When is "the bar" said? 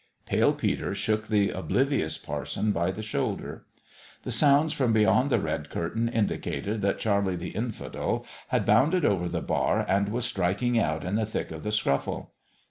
9.29-9.85